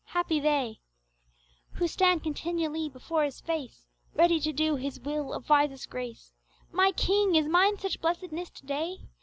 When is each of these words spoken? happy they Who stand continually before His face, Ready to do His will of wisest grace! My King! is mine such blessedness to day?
happy 0.07 0.39
they 0.39 0.81
Who 1.73 1.87
stand 1.87 2.23
continually 2.23 2.89
before 2.89 3.23
His 3.23 3.39
face, 3.39 3.85
Ready 4.15 4.39
to 4.39 4.51
do 4.51 4.75
His 4.75 4.99
will 4.99 5.31
of 5.31 5.47
wisest 5.47 5.91
grace! 5.91 6.33
My 6.71 6.91
King! 6.91 7.35
is 7.35 7.45
mine 7.47 7.77
such 7.77 8.01
blessedness 8.01 8.49
to 8.49 8.65
day? 8.65 8.97